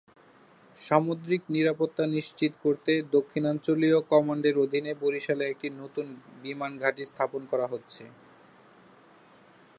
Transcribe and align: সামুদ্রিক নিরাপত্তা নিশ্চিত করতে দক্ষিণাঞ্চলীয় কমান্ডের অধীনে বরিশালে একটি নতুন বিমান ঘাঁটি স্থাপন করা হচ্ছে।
সামুদ্রিক 0.77 1.41
নিরাপত্তা 1.49 2.03
নিশ্চিত 2.07 2.53
করতে 2.63 2.91
দক্ষিণাঞ্চলীয় 3.11 3.97
কমান্ডের 4.11 4.55
অধীনে 4.57 4.91
বরিশালে 5.01 5.43
একটি 5.47 5.67
নতুন 5.81 6.05
বিমান 6.43 6.71
ঘাঁটি 6.77 7.03
স্থাপন 7.05 7.41
করা 7.51 7.65
হচ্ছে। 7.67 8.03